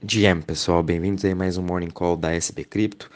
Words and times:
GM, 0.00 0.42
pessoal, 0.42 0.80
bem-vindos 0.80 1.24
a 1.24 1.34
mais 1.34 1.58
um 1.58 1.62
Morning 1.62 1.90
Call 1.90 2.16
da 2.16 2.32
SB 2.32 2.62
Cripto. 2.62 3.10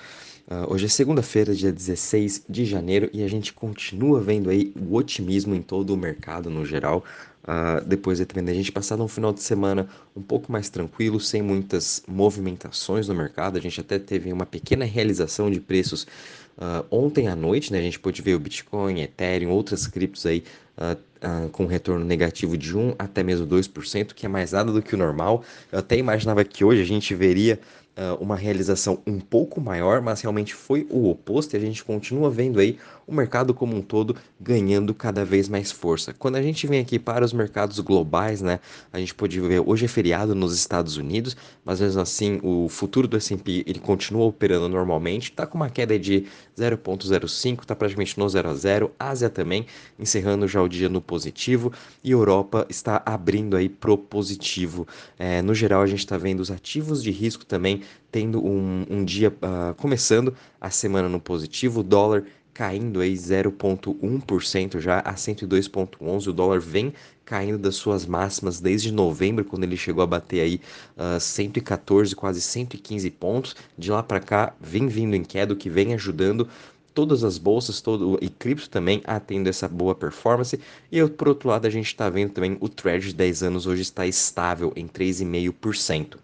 Uh, 0.51 0.73
hoje 0.73 0.87
é 0.87 0.89
segunda-feira, 0.89 1.55
dia 1.55 1.73
16 1.73 2.45
de 2.49 2.65
janeiro, 2.65 3.09
e 3.13 3.23
a 3.23 3.29
gente 3.29 3.53
continua 3.53 4.21
vendo 4.21 4.51
aí 4.51 4.73
o 4.77 4.95
otimismo 4.97 5.55
em 5.55 5.63
todo 5.63 5.95
o 5.95 5.97
mercado 5.97 6.51
no 6.51 6.67
geral. 6.67 7.05
Uh, 7.45 7.85
depois 7.87 8.19
de 8.19 8.27
também 8.27 8.53
a 8.53 8.57
gente 8.57 8.71
passar 8.71 9.01
um 9.01 9.09
final 9.09 9.33
de 9.33 9.43
semana 9.43 9.89
um 10.17 10.23
pouco 10.23 10.51
mais 10.51 10.69
tranquilo, 10.69 11.21
sem 11.21 11.43
muitas 11.43 12.03
movimentações 12.09 13.09
no 13.09 13.15
mercado. 13.15 13.57
A 13.57 13.61
gente 13.61 13.81
até 13.81 13.99
teve 13.99 14.33
uma 14.33 14.45
pequena 14.45 14.85
realização 14.85 15.51
de 15.51 15.61
preços 15.61 16.07
uh, 16.59 16.85
ontem 16.91 17.29
à 17.29 17.37
noite, 17.37 17.73
né? 17.73 17.79
A 17.79 17.83
gente 17.83 17.99
pôde 17.99 18.21
ver 18.21 18.35
o 18.35 18.39
Bitcoin, 18.39 19.01
Ethereum, 19.01 19.51
outras 19.51 19.87
criptos 19.87 20.27
aí 20.27 20.45
uh, 20.77 21.49
com 21.51 21.67
retorno 21.67 22.05
negativo 22.05 22.57
de 22.59 22.77
1 22.77 22.97
até 22.99 23.23
mesmo 23.23 23.47
2%, 23.47 24.13
que 24.13 24.27
é 24.27 24.29
mais 24.29 24.53
nada 24.53 24.73
do 24.73 24.83
que 24.83 24.95
o 24.95 24.99
normal. 24.99 25.45
Eu 25.71 25.79
até 25.79 25.97
imaginava 25.97 26.45
que 26.45 26.65
hoje 26.65 26.83
a 26.83 26.87
gente 26.87 27.15
veria 27.15 27.59
uh, 27.59 27.82
uma 28.21 28.37
realização 28.37 29.03
um 29.07 29.21
pouco 29.21 29.61
maior, 29.61 30.01
mas 30.01 30.21
realmente 30.21 30.55
foi 30.55 30.87
o 30.91 31.11
oposto 31.11 31.55
e 31.55 31.57
a 31.57 31.61
gente 31.61 31.85
continua 31.85 32.31
vendo 32.31 32.59
aí 32.59 32.79
o 33.07 33.15
mercado 33.15 33.53
como 33.55 33.77
um 33.77 33.83
todo 33.83 34.17
ganhando 34.41 34.95
cada 34.95 35.25
vez 35.25 35.49
mais 35.49 35.71
força. 35.71 36.13
Quando 36.13 36.37
a 36.37 36.43
gente 36.43 36.67
vem 36.67 36.81
aqui 36.81 36.99
para 36.99 37.25
os 37.25 37.33
mercados 37.33 37.79
globais, 37.81 38.41
né, 38.41 38.61
a 38.93 38.99
gente 38.99 39.15
pode 39.15 39.41
ver 39.41 39.63
hoje 39.65 39.85
é 39.85 39.89
feriado 39.89 40.35
nos 40.35 40.55
Estados 40.55 40.97
Unidos, 40.97 41.37
mas 41.65 41.81
mesmo 41.81 42.01
assim 42.01 42.41
o 42.43 42.69
futuro 42.69 43.09
do 43.09 43.17
S&P 43.17 43.65
ele 43.67 43.79
continua 43.79 44.25
operando 44.25 44.69
normalmente, 44.69 45.31
está 45.31 45.47
com 45.47 45.57
uma 45.57 45.71
queda 45.71 45.99
de 45.99 46.27
0.05, 46.57 47.63
está 47.63 47.75
praticamente 47.75 48.19
no 48.19 48.29
0 48.29 48.49
a 48.49 48.55
0. 48.55 48.91
Ásia 48.99 49.31
também 49.31 49.67
encerrando 49.99 50.47
já 50.47 50.63
o 50.63 50.69
dia 50.69 50.89
no 50.89 51.01
positivo 51.01 51.73
e 52.03 52.11
Europa 52.11 52.67
está 52.69 53.03
abrindo 53.05 53.57
aí 53.57 53.69
pro 53.69 53.97
positivo. 53.97 54.87
É, 55.19 55.43
no 55.43 55.55
geral 55.55 55.83
a 55.83 55.87
gente 55.87 56.01
está 56.01 56.17
vendo 56.17 56.41
os 56.41 56.51
ativos 56.51 57.03
de 57.03 57.11
risco 57.11 57.45
também 57.45 57.83
tendo 58.13 58.45
um, 58.45 58.85
um 58.91 59.05
dia 59.05 59.31
uh, 59.31 59.75
começando 59.77 60.35
a 60.61 60.69
semana 60.69 61.09
no 61.09 61.19
positivo, 61.19 61.81
o 61.81 61.83
dólar 61.83 62.25
caindo 62.53 63.01
aí 63.01 63.15
0,1% 63.15 64.81
já 64.81 65.01
a 65.01 65.15
102,11. 65.15 66.29
O 66.29 66.33
dólar 66.33 66.61
vem 66.61 66.93
caindo 67.25 67.59
das 67.59 67.77
suas 67.77 68.05
máximas 68.05 68.61
desde 68.61 68.93
novembro, 68.93 69.45
quando 69.45 69.65
ele 69.65 69.77
chegou 69.77 70.03
a 70.03 70.07
bater 70.07 70.41
aí 70.41 70.55
uh, 70.97 71.17
ah, 71.17 71.21
114, 71.21 72.15
quase 72.15 72.41
115 72.41 73.11
pontos. 73.11 73.57
De 73.77 73.91
lá 73.91 74.03
para 74.03 74.21
cá, 74.21 74.55
vem 74.61 74.87
vindo 74.89 75.15
em 75.15 75.25
queda, 75.25 75.55
o 75.55 75.57
que 75.57 75.71
vem 75.71 75.95
ajudando 75.95 76.49
todas 76.95 77.25
as 77.25 77.39
bolsas 77.39 77.81
todo, 77.81 78.19
e 78.21 78.29
cripto 78.29 78.69
também 78.69 79.01
a 79.05 79.19
tendo 79.19 79.49
essa 79.49 79.69
boa 79.69 79.95
performance. 79.95 80.59
E 80.91 81.03
por 81.09 81.29
outro 81.29 81.49
lado, 81.49 81.67
a 81.67 81.71
gente 81.71 81.87
está 81.87 82.11
vendo 82.11 82.33
também 82.33 82.57
o 82.61 82.69
trade 82.69 83.09
de 83.09 83.15
10 83.15 83.43
anos 83.43 83.67
hoje 83.67 83.83
está 83.83 84.07
estável 84.07 84.73
em 84.77 84.87
3,5%. 84.87 86.17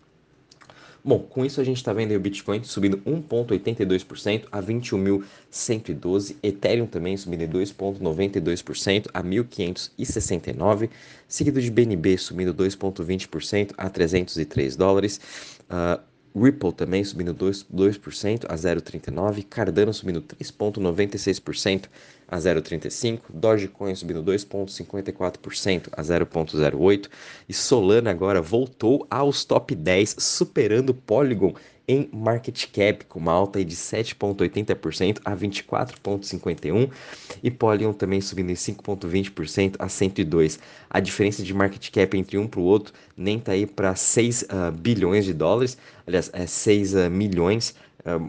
Bom, 1.09 1.21
com 1.21 1.43
isso 1.43 1.59
a 1.59 1.65
gente 1.65 1.79
está 1.79 1.91
vendo 1.91 2.15
o 2.15 2.21
Bitcoin 2.21 2.63
subindo 2.65 2.99
1,82% 2.99 4.45
a 4.53 4.61
21.112, 4.63 6.37
Ethereum 6.43 6.87
também 6.87 7.17
subindo 7.17 7.49
2,92% 7.49 9.07
a 9.15 9.23
1.569, 9.23 10.91
seguido 11.27 11.63
de 11.63 11.71
BNB 11.71 12.19
subindo 12.19 12.53
2,20% 12.53 13.73
a 13.79 13.89
303 13.89 14.77
dólares. 14.77 15.19
Uh, 15.71 15.99
Ripple 16.35 16.73
também 16.73 17.03
subindo 17.05 17.35
2%, 17.35 17.67
2% 17.75 18.45
a 18.49 18.55
0,39%, 18.55 19.47
Cardano 19.49 19.93
subindo 19.93 20.23
3,96% 20.23 21.85
a 22.29 22.37
0,35%, 22.39 23.21
Dogecoin 23.33 23.95
subindo 23.95 24.23
2,54% 24.23 25.89
a 25.93 26.03
0,08% 26.03 27.09
e 27.49 27.55
Solana 27.55 28.11
agora 28.11 28.41
voltou 28.41 29.07
aos 29.11 29.45
top 29.45 29.75
10, 29.75 30.17
superando 30.19 30.95
Polygon 30.95 31.55
em 31.89 32.09
market 32.13 32.67
cap, 32.71 33.07
com 33.07 33.19
uma 33.19 33.33
alta 33.33 33.65
de 33.65 33.75
7,80% 33.75 35.21
a 35.25 35.35
24,51% 35.35 36.91
e 37.43 37.51
Polygon 37.51 37.95
também 37.95 38.21
subindo 38.21 38.51
em 38.51 38.55
5,20% 38.55 39.77
a 39.79 39.89
102. 39.89 40.61
A 40.91 41.01
diferença 41.01 41.43
de 41.43 41.55
market 41.55 41.91
cap 41.91 42.17
entre 42.17 42.37
um 42.37 42.47
para 42.47 42.61
o 42.61 42.65
outro 42.65 42.93
nem 43.17 43.39
está 43.39 43.53
aí 43.53 43.67
para 43.67 43.97
6 43.97 44.43
uh, 44.43 44.71
bilhões 44.71 45.25
de 45.25 45.33
dólares, 45.33 45.79
aliás, 46.07 46.31
é 46.35 46.47
6 46.47 46.95
uh, 46.95 47.11
milhões 47.11 47.75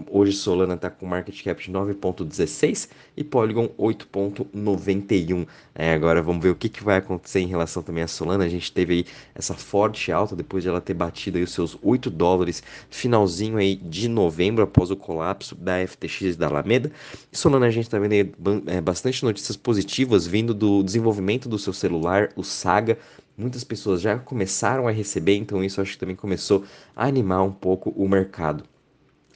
hoje 0.09 0.34
Solana 0.34 0.73
está 0.73 0.90
com 0.90 1.06
market 1.06 1.44
cap 1.44 1.63
de 1.63 1.72
9.16 1.72 2.90
e 3.16 3.23
Polygon 3.23 3.69
8.91. 3.78 5.47
É, 5.75 5.94
agora 5.94 6.22
vamos 6.22 6.41
ver 6.41 6.50
o 6.50 6.56
que, 6.56 6.69
que 6.69 6.84
vai 6.84 6.97
acontecer 6.97 7.40
em 7.40 7.47
relação 7.47 7.84
também 7.84 8.03
a 8.03 8.07
Solana. 8.07 8.44
A 8.44 8.50
gente 8.50 8.72
teve 8.72 8.94
aí 8.94 9.06
essa 9.35 9.53
forte 9.53 10.12
alta 10.12 10.35
depois 10.35 10.63
de 10.63 10.69
ela 10.69 10.81
ter 10.81 10.94
batido 10.94 11.38
aí 11.38 11.44
os 11.44 11.53
seus 11.53 11.78
8 11.81 12.09
dólares 12.09 12.63
finalzinho 12.89 13.57
aí 13.57 13.75
de 13.75 14.09
novembro 14.09 14.63
após 14.63 14.91
o 14.91 14.95
colapso 14.95 15.56
da 15.56 15.85
FTX 15.85 16.35
da 16.35 16.47
Alameda. 16.47 16.91
E 17.31 17.38
Solana 17.38 17.68
a 17.68 17.72
gente 17.72 17.85
está 17.85 18.00
vendo 18.00 18.13
aí 18.13 18.31
é, 18.68 18.81
bastante 18.81 19.23
notícias 19.23 19.56
positivas 19.56 20.25
vindo 20.25 20.53
do 20.53 20.84
desenvolvimento 20.84 21.47
do 21.47 21.59
seu 21.59 21.73
celular, 21.73 22.29
o 22.35 22.44
Saga. 22.44 22.97
Muitas 23.38 23.63
pessoas 23.63 24.01
já 24.01 24.19
começaram 24.19 24.88
a 24.88 24.91
receber, 24.91 25.35
então 25.35 25.63
isso 25.63 25.79
acho 25.79 25.94
que 25.94 25.97
também 25.97 26.16
começou 26.16 26.66
a 26.94 27.06
animar 27.06 27.41
um 27.41 27.51
pouco 27.53 27.89
o 27.91 28.07
mercado. 28.07 28.66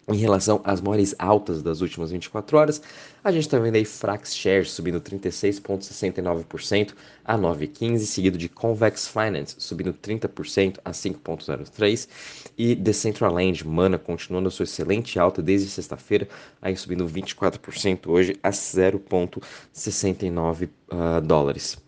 Em 0.05 0.17
relação 0.17 0.59
às 0.65 0.81
maiores 0.81 1.15
altas 1.17 1.63
das 1.63 1.79
últimas 1.79 2.11
24 2.11 2.57
horas, 2.57 2.81
a 3.23 3.31
gente 3.31 3.43
está 3.43 3.57
vendo 3.57 3.75
aí 3.75 3.85
Frax 3.85 4.35
Shares 4.35 4.71
subindo 4.71 4.99
36,69% 4.99 6.93
a 7.23 7.37
9,15, 7.37 7.99
seguido 7.99 8.37
de 8.37 8.49
Convex 8.49 9.07
Finance 9.07 9.55
subindo 9.57 9.93
30% 9.93 10.79
a 10.83 10.91
5,03 10.91 12.09
e 12.57 12.75
Decentraland 12.75 13.65
Mana 13.65 13.97
continuando 13.97 14.49
a 14.49 14.51
sua 14.51 14.65
excelente 14.65 15.17
alta 15.17 15.41
desde 15.41 15.69
sexta-feira, 15.69 16.27
aí 16.61 16.75
subindo 16.75 17.07
24% 17.07 18.07
hoje 18.07 18.35
a 18.43 18.49
0,69 18.49 20.65
uh, 20.65 20.69
ah, 20.89 21.21
dólares. 21.21 21.81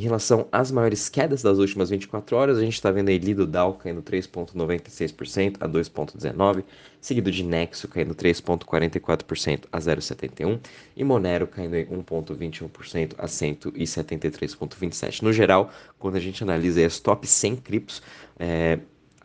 Em 0.00 0.04
relação 0.04 0.48
às 0.50 0.70
maiores 0.70 1.10
quedas 1.10 1.42
das 1.42 1.58
últimas 1.58 1.90
24 1.90 2.34
horas, 2.34 2.56
a 2.56 2.62
gente 2.62 2.72
está 2.72 2.90
vendo 2.90 3.10
aí 3.10 3.18
Lido 3.18 3.46
Dow 3.46 3.74
caindo 3.74 4.02
3,96% 4.02 5.58
a 5.60 5.68
2,19%, 5.68 6.64
seguido 7.02 7.30
de 7.30 7.44
Nexo 7.44 7.86
caindo 7.86 8.14
3,44% 8.14 9.66
a 9.70 9.78
0,71% 9.78 10.58
e 10.96 11.04
Monero 11.04 11.46
caindo 11.46 11.74
em 11.74 11.84
1,21% 11.84 13.12
a 13.18 13.26
173,27%. 13.26 15.20
No 15.20 15.34
geral, 15.34 15.70
quando 15.98 16.16
a 16.16 16.20
gente 16.20 16.42
analisa 16.42 16.86
as 16.86 16.98
top 16.98 17.26
100 17.26 17.56
criptos, 17.56 18.02
é, 18.38 18.78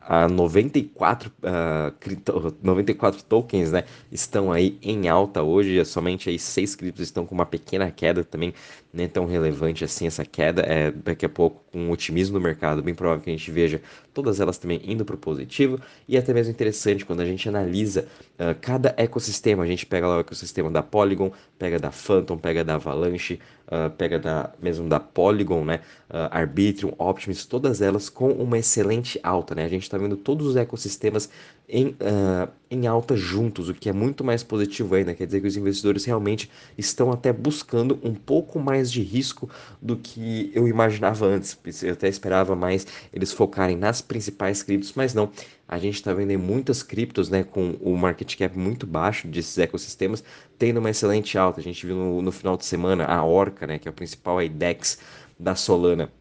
a 0.08 0.28
94, 0.28 1.32
uh, 1.42 2.56
94 2.62 3.24
tokens 3.24 3.72
né, 3.72 3.84
estão 4.12 4.52
aí 4.52 4.78
em 4.82 5.10
alta 5.10 5.42
hoje, 5.42 5.84
somente 5.84 6.30
aí 6.30 6.38
seis 6.38 6.76
criptos 6.76 7.04
estão 7.04 7.26
com 7.26 7.34
uma 7.34 7.46
pequena 7.46 7.90
queda 7.92 8.24
também, 8.24 8.54
nem 8.94 9.08
tão 9.10 9.26
relevante 9.26 9.84
assim 9.84 10.06
essa 10.06 10.24
queda, 10.24 10.62
é, 10.62 10.92
daqui 10.92 11.26
a 11.26 11.30
pouco 11.30 11.65
com 11.75 11.91
otimismo 11.91 12.40
no 12.40 12.41
mercado, 12.41 12.81
bem 12.81 12.96
provável 12.96 13.22
que 13.22 13.30
a 13.30 13.34
gente 13.34 13.52
veja 13.52 13.81
todas 14.13 14.40
elas 14.40 14.58
também 14.58 14.80
indo 14.86 15.03
para 15.03 15.16
o 15.16 15.18
positivo, 15.18 15.78
e 16.08 16.18
até 16.18 16.34
mesmo 16.34 16.50
interessante 16.50 17.03
quando 17.03 17.19
a 17.19 17.25
gente 17.25 17.50
analisa 17.50 18.08
uh, 18.40 18.56
cada 18.62 18.94
ecossistema, 18.96 19.62
a 19.62 19.68
gente 19.68 19.86
pega 19.86 20.08
lá 20.08 20.16
o 20.16 20.19
ecossistema 20.22 20.72
da 20.72 20.81
Polygon, 20.81 21.34
pega 21.59 21.78
da 21.78 21.91
Phantom, 21.91 22.38
pega 22.38 22.63
da 22.63 22.75
Avalanche, 22.75 23.41
uh, 23.68 23.90
pega 23.90 24.18
da, 24.18 24.53
mesmo 24.62 24.88
da 24.88 25.02
Polygon, 25.02 25.66
né, 25.66 25.81
uh, 26.09 26.31
Arbitrum, 26.31 26.94
Optimus, 26.97 27.46
todas 27.46 27.81
elas 27.81 28.09
com 28.09 28.30
uma 28.30 28.57
excelente 28.57 29.19
alta, 29.22 29.53
né, 29.53 29.66
a 29.66 29.69
gente 29.69 29.84
está 29.84 29.97
vendo 29.97 30.16
todos 30.16 30.47
os 30.47 30.56
ecossistemas 30.56 31.30
em, 31.68 31.90
uh, 31.90 32.52
em 32.70 32.86
alta 32.88 33.16
juntos, 33.16 33.70
o 33.70 33.74
que 33.74 33.90
é 33.90 33.94
muito 33.94 34.24
mais 34.24 34.44
positivo 34.44 34.96
ainda. 34.96 35.16
Quer 35.16 35.26
dizer 35.26 35.42
que 35.42 35.48
os 35.48 35.58
investidores 35.58 36.06
realmente 36.06 36.50
estão 36.78 37.12
até 37.12 37.34
buscando 37.34 38.00
um 38.03 38.14
pouco 38.14 38.59
mais 38.59 38.92
de 38.92 39.02
risco 39.02 39.50
do 39.81 39.98
que 39.98 40.52
eu 40.54 40.68
imaginava 40.68 41.25
antes. 41.25 41.58
Eu 41.84 41.94
até 41.94 42.08
esperava 42.08 42.56
mais 42.56 42.86
eles 43.12 43.31
focarem 43.31 43.75
nas 43.75 44.02
principais 44.02 44.62
criptos, 44.62 44.94
mas 44.96 45.14
não. 45.14 45.31
A 45.68 45.80
gente 45.80 45.96
está 45.96 46.14
vendo 46.14 46.38
muitas 46.38 46.84
criptos 46.84 47.30
né, 47.30 47.44
com 47.44 47.72
o 47.81 47.98
market 47.98 48.38
cap 48.38 48.57
muito 48.57 48.86
baixo 48.86 49.28
desses 49.28 49.57
ecossistemas, 49.57 50.24
tendo 50.60 50.80
uma 50.80 50.92
excelente 50.92 51.38
alta. 51.38 51.60
A 51.60 51.63
gente 51.63 51.86
viu 51.86 51.95
no, 51.95 52.22
no 52.22 52.31
final 52.31 52.56
de 52.56 52.66
semana 52.66 53.06
a 53.06 53.24
Orca, 53.24 53.66
né, 53.66 53.80
que 53.80 53.88
é 53.88 53.92
o 53.92 53.94
principal 53.94 54.42
IDEX 54.42 55.00
da 55.39 55.56
Solana 55.56 56.12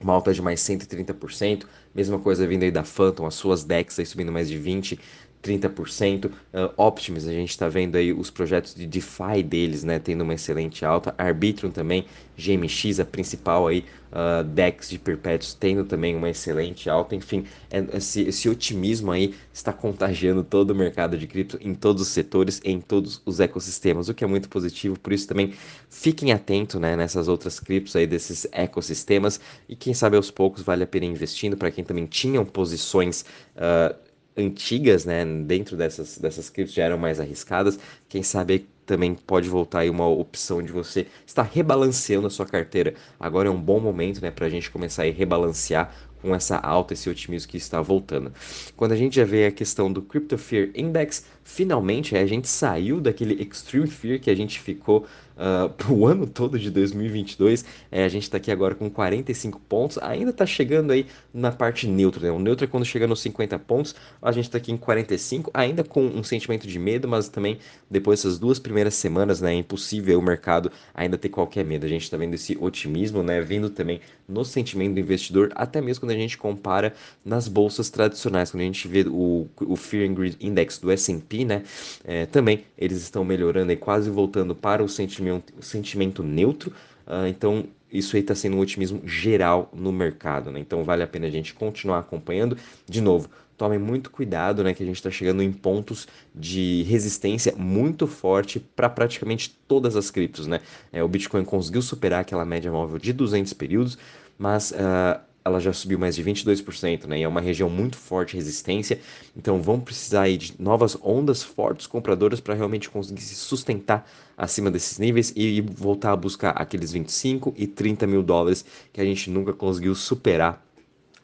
uma 0.00 0.12
alta 0.12 0.32
de 0.32 0.40
mais 0.40 0.60
130%, 0.60 1.64
mesma 1.94 2.18
coisa 2.18 2.46
vindo 2.46 2.62
aí 2.62 2.70
da 2.70 2.84
Phantom, 2.84 3.26
as 3.26 3.34
suas 3.34 3.64
DEX 3.64 3.98
aí 3.98 4.06
subindo 4.06 4.32
mais 4.32 4.48
de 4.48 4.58
20%, 4.58 4.98
30%. 5.42 6.26
Uh, 6.26 6.32
Optimus, 6.76 7.26
a 7.26 7.32
gente 7.32 7.50
está 7.50 7.68
vendo 7.68 7.96
aí 7.96 8.12
os 8.12 8.30
projetos 8.30 8.74
de 8.74 8.86
DeFi 8.86 9.42
deles, 9.42 9.84
né, 9.84 9.98
tendo 9.98 10.22
uma 10.22 10.34
excelente 10.34 10.84
alta. 10.84 11.14
Arbitrum 11.16 11.70
também, 11.70 12.04
GMX, 12.36 13.00
a 13.00 13.04
principal 13.04 13.66
aí, 13.66 13.84
uh, 14.12 14.44
DEX 14.44 14.90
de 14.90 14.98
perpétuos, 14.98 15.54
tendo 15.54 15.84
também 15.84 16.16
uma 16.16 16.28
excelente 16.28 16.88
alta. 16.90 17.14
Enfim, 17.14 17.44
é, 17.70 17.84
esse, 17.96 18.22
esse, 18.22 18.48
otimismo 18.48 19.10
aí 19.12 19.34
está 19.52 19.72
contagiando 19.72 20.42
todo 20.42 20.70
o 20.70 20.74
mercado 20.74 21.16
de 21.16 21.26
cripto 21.26 21.58
em 21.60 21.74
todos 21.74 22.02
os 22.02 22.08
setores, 22.08 22.60
em 22.64 22.80
todos 22.80 23.22
os 23.24 23.40
ecossistemas, 23.40 24.08
o 24.08 24.14
que 24.14 24.24
é 24.24 24.26
muito 24.26 24.48
positivo. 24.48 24.98
Por 24.98 25.12
isso 25.12 25.26
também 25.26 25.54
fiquem 25.90 26.32
atentos, 26.32 26.80
né, 26.80 26.96
nessas 26.96 27.28
outras 27.28 27.60
criptos 27.60 27.94
aí 27.96 28.06
desses 28.06 28.46
ecossistemas 28.52 29.40
e 29.68 29.76
quem 29.76 29.94
sabe 29.94 30.16
aos 30.16 30.30
poucos 30.30 30.62
vale 30.62 30.84
a 30.84 30.86
pena 30.86 31.06
investindo 31.06 31.56
para 31.56 31.70
quem 31.70 31.84
também 31.84 32.06
tinham 32.06 32.44
posições 32.44 33.24
uh, 33.56 34.07
antigas, 34.38 35.04
né, 35.04 35.24
dentro 35.24 35.76
dessas, 35.76 36.18
dessas 36.18 36.48
criptos 36.48 36.74
já 36.74 36.84
eram 36.84 36.96
mais 36.96 37.18
arriscadas. 37.18 37.78
Quem 38.08 38.22
sabe 38.22 38.66
também 38.86 39.14
pode 39.14 39.48
voltar 39.48 39.80
aí 39.80 39.90
uma 39.90 40.06
opção 40.08 40.62
de 40.62 40.72
você 40.72 41.06
estar 41.26 41.42
rebalanceando 41.42 42.26
a 42.26 42.30
sua 42.30 42.46
carteira. 42.46 42.94
Agora 43.20 43.48
é 43.48 43.50
um 43.50 43.60
bom 43.60 43.78
momento, 43.78 44.22
né, 44.22 44.30
para 44.30 44.46
a 44.46 44.48
gente 44.48 44.70
começar 44.70 45.02
a 45.02 45.10
rebalancear 45.10 45.92
com 46.22 46.34
essa 46.34 46.56
alta, 46.56 46.94
esse 46.94 47.08
otimismo 47.08 47.50
que 47.50 47.56
está 47.56 47.80
voltando. 47.80 48.32
Quando 48.76 48.92
a 48.92 48.96
gente 48.96 49.16
já 49.16 49.24
vê 49.24 49.46
a 49.46 49.52
questão 49.52 49.92
do 49.92 50.02
Crypto 50.02 50.36
Fear 50.36 50.70
Index, 50.74 51.26
finalmente 51.44 52.16
a 52.16 52.26
gente 52.26 52.48
saiu 52.48 53.00
daquele 53.00 53.40
Extreme 53.42 53.86
Fear 53.86 54.20
que 54.20 54.30
a 54.30 54.34
gente 54.34 54.58
ficou 54.58 55.06
uh, 55.38 55.72
o 55.92 56.06
ano 56.06 56.26
todo 56.26 56.58
de 56.58 56.70
2022. 56.70 57.64
É, 57.90 58.04
a 58.04 58.08
gente 58.08 58.24
está 58.24 58.36
aqui 58.36 58.50
agora 58.50 58.74
com 58.74 58.90
45 58.90 59.60
pontos, 59.60 59.98
ainda 59.98 60.30
está 60.30 60.44
chegando 60.44 60.90
aí 60.90 61.06
na 61.32 61.52
parte 61.52 61.86
neutra. 61.86 62.22
Né? 62.22 62.30
O 62.30 62.38
neutro 62.38 62.64
é 62.64 62.68
quando 62.68 62.84
chega 62.84 63.06
nos 63.06 63.20
50 63.20 63.58
pontos, 63.60 63.94
a 64.20 64.32
gente 64.32 64.44
está 64.44 64.58
aqui 64.58 64.72
em 64.72 64.76
45, 64.76 65.50
ainda 65.54 65.84
com 65.84 66.04
um 66.04 66.22
sentimento 66.22 66.66
de 66.66 66.78
medo, 66.78 67.06
mas 67.06 67.28
também 67.28 67.58
depois 67.90 68.22
dessas 68.22 68.38
duas 68.38 68.58
primeiras 68.58 68.94
semanas, 68.94 69.40
né, 69.40 69.54
é 69.54 69.58
impossível 69.58 70.18
o 70.18 70.22
mercado 70.22 70.70
ainda 70.92 71.16
ter 71.16 71.28
qualquer 71.28 71.64
medo. 71.64 71.86
A 71.86 71.88
gente 71.88 72.02
está 72.02 72.16
vendo 72.16 72.34
esse 72.34 72.56
otimismo, 72.60 73.22
né, 73.22 73.40
vindo 73.40 73.70
também 73.70 74.00
no 74.28 74.44
sentimento 74.44 74.94
do 74.94 75.00
investidor, 75.00 75.50
até 75.54 75.80
mesmo 75.80 76.02
quando 76.02 76.10
a 76.10 76.16
gente 76.16 76.36
compara 76.36 76.92
nas 77.24 77.48
bolsas 77.48 77.88
tradicionais, 77.88 78.50
quando 78.50 78.62
a 78.62 78.64
gente 78.64 78.86
vê 78.88 79.04
o, 79.08 79.46
o 79.60 79.76
Fear 79.76 80.10
and 80.10 80.14
Greed 80.14 80.36
Index 80.40 80.78
do 80.78 80.90
S&P, 80.90 81.44
né, 81.44 81.62
é, 82.04 82.26
também 82.26 82.64
eles 82.76 82.98
estão 82.98 83.24
melhorando 83.24 83.72
e 83.72 83.76
quase 83.76 84.10
voltando 84.10 84.54
para 84.54 84.82
o 84.82 84.88
sentimento 84.88 85.27
sentimento, 85.28 85.52
sentimento 85.60 86.22
neutro. 86.22 86.72
Uh, 87.06 87.26
então, 87.26 87.66
isso 87.90 88.16
aí 88.16 88.22
está 88.22 88.34
sendo 88.34 88.56
um 88.56 88.60
otimismo 88.60 89.00
geral 89.06 89.70
no 89.72 89.92
mercado, 89.92 90.50
né? 90.50 90.60
Então, 90.60 90.84
vale 90.84 91.02
a 91.02 91.06
pena 91.06 91.26
a 91.26 91.30
gente 91.30 91.54
continuar 91.54 92.00
acompanhando. 92.00 92.56
De 92.86 93.00
novo, 93.00 93.30
tomem 93.56 93.78
muito 93.78 94.10
cuidado, 94.10 94.62
né? 94.62 94.74
Que 94.74 94.82
a 94.82 94.86
gente 94.86 94.96
está 94.96 95.10
chegando 95.10 95.42
em 95.42 95.52
pontos 95.52 96.06
de 96.34 96.82
resistência 96.84 97.54
muito 97.56 98.06
forte 98.06 98.60
para 98.60 98.88
praticamente 98.88 99.50
todas 99.66 99.96
as 99.96 100.10
criptos, 100.10 100.46
né? 100.46 100.60
É, 100.92 101.02
o 101.02 101.08
Bitcoin 101.08 101.44
conseguiu 101.44 101.82
superar 101.82 102.20
aquela 102.20 102.44
média 102.44 102.70
móvel 102.70 102.98
de 102.98 103.12
200 103.12 103.52
períodos, 103.54 103.98
mas 104.38 104.70
uh, 104.70 105.20
ela 105.48 105.60
já 105.60 105.72
subiu 105.72 105.98
mais 105.98 106.14
de 106.14 106.22
22%, 106.22 107.06
né? 107.06 107.18
E 107.18 107.22
é 107.22 107.28
uma 107.28 107.40
região 107.40 107.68
muito 107.68 107.96
forte 107.96 108.30
de 108.30 108.36
resistência. 108.36 109.00
Então 109.36 109.60
vão 109.60 109.80
precisar 109.80 110.22
aí 110.22 110.36
de 110.36 110.54
novas 110.58 110.96
ondas 111.02 111.42
fortes 111.42 111.86
compradoras 111.86 112.40
para 112.40 112.54
realmente 112.54 112.88
conseguir 112.88 113.22
se 113.22 113.34
sustentar 113.34 114.08
acima 114.36 114.70
desses 114.70 114.98
níveis 114.98 115.32
e 115.34 115.60
voltar 115.60 116.12
a 116.12 116.16
buscar 116.16 116.50
aqueles 116.50 116.92
25 116.92 117.54
e 117.56 117.66
30 117.66 118.06
mil 118.06 118.22
dólares 118.22 118.64
que 118.92 119.00
a 119.00 119.04
gente 119.04 119.30
nunca 119.30 119.52
conseguiu 119.52 119.94
superar 119.94 120.64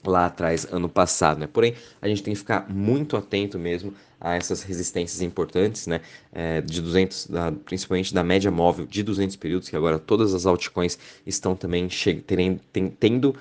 lá 0.07 0.27
atrás, 0.27 0.67
ano 0.71 0.89
passado, 0.89 1.39
né? 1.39 1.49
Porém, 1.51 1.75
a 2.01 2.09
gente 2.09 2.23
tem 2.23 2.35
que 2.35 2.39
ficar 2.39 2.69
muito 2.69 3.17
atento 3.17 3.59
mesmo 3.59 3.95
a 4.21 4.35
essas 4.35 4.63
resistências 4.63 5.21
importantes, 5.21 5.87
né? 5.87 6.01
É, 6.33 6.61
de 6.61 6.81
200, 6.81 7.27
da, 7.27 7.53
principalmente 7.53 8.13
da 8.13 8.23
média 8.23 8.51
móvel 8.51 8.87
de 8.87 9.03
200 9.03 9.37
períodos, 9.37 9.69
que 9.69 9.77
agora 9.77 9.99
todas 9.99 10.35
as 10.35 10.47
altcoins 10.47 10.99
estão 11.27 11.55
também 11.55 11.89
terem, 12.27 12.61
tendo 12.99 13.35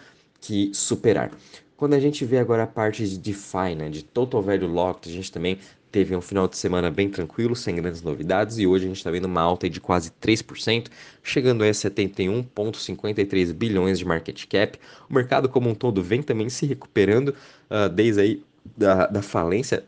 que 0.43 0.71
superar. 0.73 1.31
Quando 1.77 1.93
a 1.93 1.99
gente 1.99 2.25
vê 2.25 2.37
agora 2.37 2.63
a 2.63 2.67
parte 2.67 3.07
de 3.07 3.17
DeFi, 3.17 3.75
né, 3.77 3.89
de 3.89 4.03
Total 4.03 4.41
Value 4.41 4.67
Locked, 4.67 5.09
a 5.09 5.13
gente 5.13 5.31
também 5.31 5.57
teve 5.89 6.13
um 6.15 6.21
final 6.21 6.47
de 6.47 6.57
semana 6.57 6.91
bem 6.91 7.09
tranquilo, 7.09 7.55
sem 7.55 7.75
grandes 7.75 8.01
novidades, 8.01 8.57
e 8.57 8.67
hoje 8.67 8.85
a 8.85 8.87
gente 8.87 8.97
está 8.97 9.09
vendo 9.11 9.25
uma 9.25 9.41
alta 9.41 9.69
de 9.69 9.79
quase 9.79 10.11
3%, 10.21 10.87
chegando 11.21 11.63
a 11.63 11.67
71,53 11.67 13.53
bilhões 13.53 13.99
de 13.99 14.05
market 14.05 14.45
cap. 14.47 14.77
O 15.09 15.13
mercado 15.13 15.47
como 15.47 15.69
um 15.69 15.75
todo 15.75 16.01
vem 16.01 16.21
também 16.21 16.49
se 16.49 16.65
recuperando 16.65 17.29
uh, 17.69 17.87
desde 17.89 18.21
aí 18.21 18.43
da, 18.75 19.07
da 19.07 19.21
falência 19.21 19.83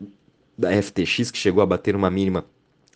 da 0.58 0.70
FTX, 0.82 1.32
que 1.32 1.38
chegou 1.38 1.62
a 1.62 1.66
bater 1.66 1.96
uma 1.96 2.10
mínima 2.10 2.46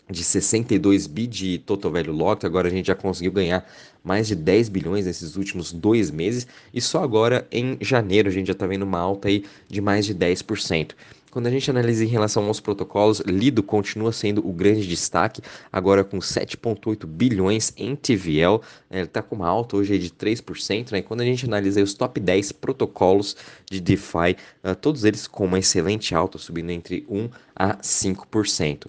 de 0.10 0.24
62 0.24 1.08
bi 1.08 1.28
de 1.28 1.60
total 1.60 1.92
value 1.92 2.12
locked, 2.12 2.46
agora 2.46 2.68
a 2.68 2.72
gente 2.72 2.88
já 2.88 2.96
conseguiu 2.96 3.32
ganhar 3.32 3.66
mais 4.04 4.28
de 4.28 4.36
10 4.36 4.70
bilhões 4.70 5.06
nesses 5.06 5.36
últimos 5.36 5.72
dois 5.72 6.10
meses, 6.10 6.48
e 6.74 6.82
só 6.82 7.04
agora 7.04 7.48
em 7.52 7.78
janeiro 7.82 8.30
a 8.30 8.32
gente 8.32 8.48
já 8.48 8.54
está 8.54 8.66
vendo 8.66 8.84
uma 8.84 9.00
alta 9.00 9.28
aí 9.28 9.44
de 9.68 9.82
mais 9.82 10.06
de 10.06 10.16
10%. 10.16 10.94
Quando 11.32 11.46
a 11.46 11.52
gente 11.52 11.70
analisa 11.70 12.04
em 12.04 12.08
relação 12.08 12.46
aos 12.46 12.60
protocolos, 12.60 13.20
Lido 13.20 13.62
continua 13.62 14.12
sendo 14.12 14.48
o 14.48 14.52
grande 14.52 14.88
destaque, 14.88 15.44
agora 15.72 16.04
com 16.04 16.18
7,8 16.18 17.06
bilhões 17.06 17.72
em 17.78 17.96
TVL, 17.96 18.62
ele 18.90 19.04
está 19.04 19.22
com 19.22 19.36
uma 19.36 19.48
alta 19.48 19.78
hoje 19.78 20.00
de 20.00 20.10
3%, 20.10 20.92
né? 20.92 21.04
Quando 21.04 21.22
a 21.22 21.26
gente 21.26 21.46
analisa 21.46 21.84
os 21.84 21.94
top 21.94 22.20
10 22.20 22.54
protocolos 22.54 23.36
de 23.70 23.80
DeFi, 23.80 24.36
uh, 24.64 24.76
todos 24.76 25.04
eles 25.04 25.28
com 25.28 25.46
uma 25.46 25.60
excelente 25.60 26.16
alta, 26.16 26.40
subindo 26.40 26.72
entre 26.72 27.06
1 27.08 27.30
a 27.56 27.78
5%. 27.78 28.88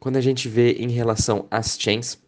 Quando 0.00 0.16
a 0.16 0.20
gente 0.20 0.48
vê 0.48 0.72
em 0.72 0.88
relação 0.88 1.46
às 1.50 1.78
chains, 1.78 2.18